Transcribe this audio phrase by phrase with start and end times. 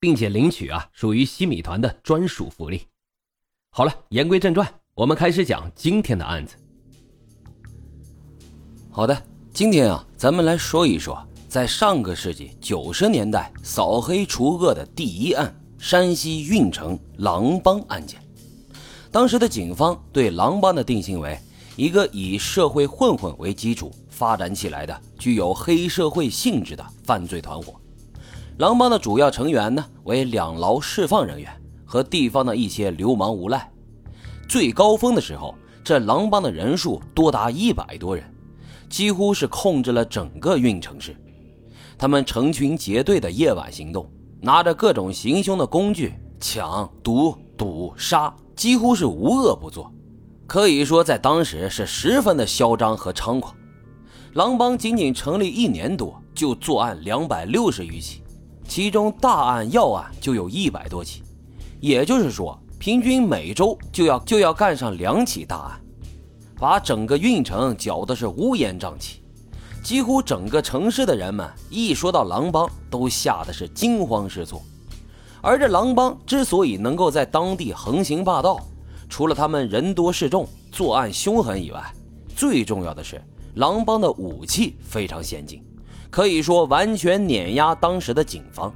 [0.00, 2.82] 并且领取啊，属于西米团的专属福利。
[3.70, 6.56] 好了，言归正传，我们开始讲今天的案子。
[8.90, 9.22] 好的，
[9.52, 18.20] 今天啊，咱们来说一说在上个世纪九十年代扫黑除恶的第一案——山西运城狼帮案件。
[19.10, 21.38] 当时的警方对狼帮的定性为
[21.76, 27.80] 一个以社会混混为基础发展起来的、具有黑社会性质的犯罪团伙。
[28.58, 31.48] 狼帮的主要成员呢为两牢释放人员
[31.84, 33.70] 和地方的一些流氓无赖。
[34.48, 38.24] 最高峰的时候，这狼帮的人数多达一百多人，
[38.90, 41.16] 几乎是控制了整个运城市。
[41.96, 49.92] 他们成群结队的夜晚行动，拿着各种行凶的工具，抢夺赌杀，几乎是无恶不作。
[50.48, 53.54] 可以说，在当时是十分的嚣张和猖狂。
[54.32, 58.22] 狼帮仅仅成立一年多，就作案两百六十余起。
[58.68, 61.22] 其中大案要案就有一百多起，
[61.80, 65.80] 也就是说，平均每周就要就要干上两起大案，
[66.56, 69.22] 把整个运城搅得是乌烟瘴气，
[69.82, 74.62] 几乎整个城市的人们一说到狼帮，都吓得是惊慌失措。
[75.40, 78.60] 而这狼帮之所以能够在当地横行霸道，
[79.08, 81.82] 除了他们人多势众、作案凶狠以外，
[82.36, 83.18] 最重要的是
[83.54, 85.64] 狼帮的武器非常先进。
[86.10, 88.72] 可以说完全碾压当时的警方，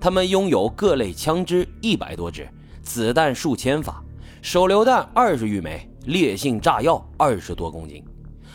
[0.00, 2.48] 他们拥有各类枪支一百多支，
[2.82, 4.02] 子弹数千发，
[4.40, 8.04] 手榴弹二十余枚，烈性炸药二十多公斤，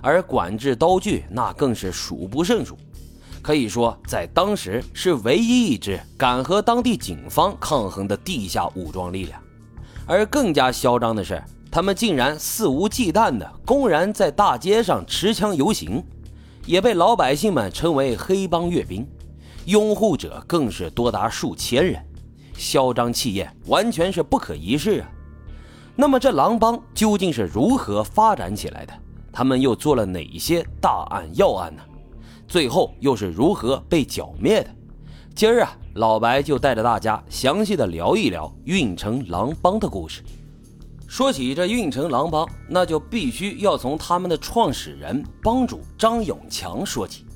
[0.00, 2.76] 而管制刀具那更是数不胜数。
[3.42, 9.40] 可以说，在当时是唯一一支敢和当地警方抗衡的地下武装力量。
[10.06, 16.04] 而更加嚣张的是，他们竟然肆无忌惮地公然在大街上持枪游行。
[16.66, 19.06] 也被老百姓们称为“黑帮阅兵”，
[19.66, 22.04] 拥护者更是多达数千人，
[22.54, 25.10] 嚣张气焰完全是不可一世啊！
[25.96, 28.92] 那么这狼帮究竟是如何发展起来的？
[29.32, 31.82] 他们又做了哪些大案要案呢？
[32.48, 34.70] 最后又是如何被剿灭的？
[35.34, 40.22] 今儿啊，老白就带着大家详细的聊一聊运城狼帮的故事。
[41.10, 47.26] 说起这运城狼帮，那就必须要从他们的创始人帮主张永强说起。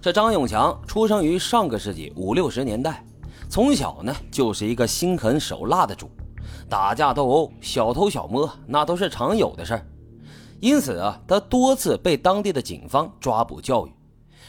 [0.00, 3.04] 这张永强出生于上个世纪五六十年代，
[3.50, 6.08] 从小呢就是一个心狠手辣的主，
[6.68, 9.84] 打架斗殴、小偷小摸那都是常有的事儿。
[10.60, 13.90] 因此啊，他多次被当地的警方抓捕教育，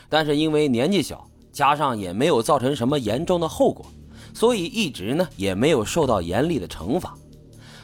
[0.07, 3.83] 但是因为年纪小，加上也没有造成什么严重的后果，
[4.31, 7.17] 所以一直呢也没有受到严厉的惩罚。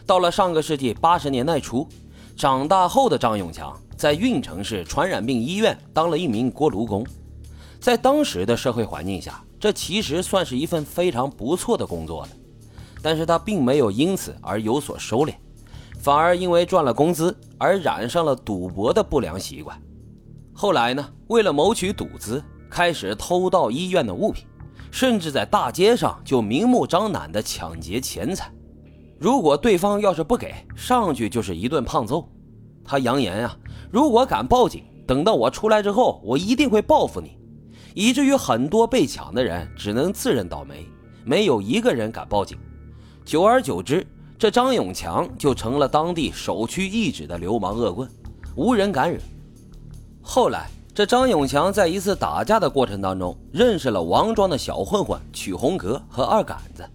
[0.05, 1.87] 到了上个世纪八十年代初，
[2.35, 7.03] 长大后的张永强在运城市传染病医院当了一名锅炉工。
[7.79, 12.29] 在当时的社会环境下，这其实算是一份非常不错的工作了。
[13.01, 15.33] 但是他并没有因此而有所收敛，
[15.99, 19.79] 反而因为赚了工资而染上了赌博的不良习惯。
[20.53, 24.45] 后来呢，为了谋取赌资，开始偷盗医院的物品，
[24.91, 28.51] 甚至在大街上就明目张胆地抢劫钱财。
[29.25, 32.29] 如果对方要是不给，上去就是一顿胖揍。
[32.83, 33.57] 他扬言呀，
[33.89, 37.35] 如果敢报警，等到我出来之后，我一定会报复你。
[37.95, 40.85] 以至于很多被抢的人只能自认倒霉，
[41.23, 42.55] 没有一个人敢报警。
[43.25, 44.05] 久而久之，
[44.37, 48.07] 这张永强就成了当地首屈一指的流氓恶棍，
[48.55, 49.17] 无人敢惹。
[50.21, 56.87] 后来，这张永强在一次打架的过程当中，认识了王庄的小混混曲红格和二杆子。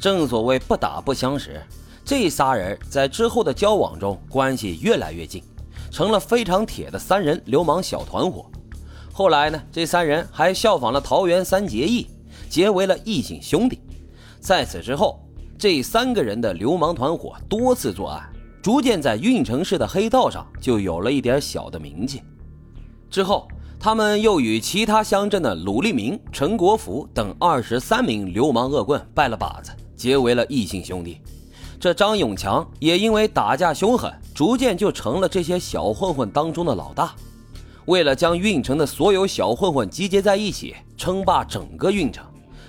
[0.00, 1.60] 正所谓不打不相识，
[2.06, 5.42] 这仨人在之后的交往中关系越来越近，
[5.90, 8.46] 成了非常铁的三人流氓小团伙。
[9.12, 12.06] 后来呢，这三人还效仿了桃园三结义，
[12.48, 13.78] 结为了异姓兄弟。
[14.40, 15.20] 在此之后，
[15.58, 18.26] 这三个人的流氓团伙多次作案，
[18.62, 22.22] 逐渐在运城市的黑道上就有了一点小的名气。
[23.10, 23.46] 之后，
[23.78, 29.72] 他们又与其他乡镇的鲁立明、陈国福等二十三名流氓恶棍拜了把子。
[30.00, 31.20] 结为了异姓兄弟，
[31.78, 37.14] 这张永强也因为打架凶狠，逐渐就成了这些小混混当中的老大。
[37.84, 42.24] 为了将运城的所有小混混集结在一起，称霸整个运城，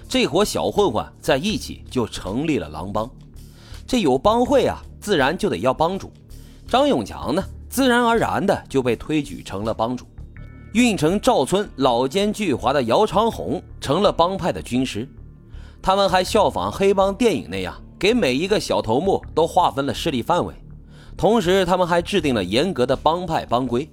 [0.09, 3.09] 这伙小混混在一起就成立了狼帮。
[3.87, 6.11] 这有帮会啊，自然就得要帮主。
[6.67, 10.05] 张永强呢，自然而然的就被推举成了帮主。
[10.73, 15.07] 运城赵村老奸巨猾的姚长红成了帮派的军师。
[15.81, 20.53] 他们还效仿黑帮电影那样，给每一个小头目都划分了势力范围，
[21.17, 23.89] 同时他们还制定了严格的帮派帮规。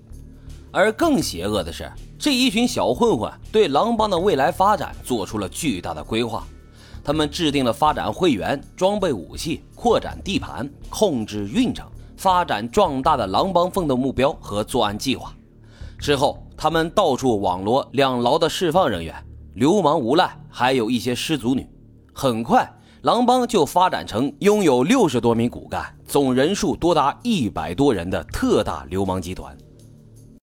[0.70, 6.46] 而更邪恶的是，这一群小混混对狼帮的未来发展做出了巨大的规划。
[7.02, 11.86] 他们制定了发展会员、装备武器、扩展地盘、控制运城、
[12.18, 15.32] 发展壮大的狼帮奋斗目标和作案计划。
[15.98, 19.14] 之后，他们到处网罗两牢的释放人员、
[19.54, 21.66] 流氓无赖，还有一些失足女。
[22.20, 22.68] 很快，
[23.02, 29.56] 狼帮就发展成拥有六十多名骨干、总人数多达一百多人的特大流氓集团。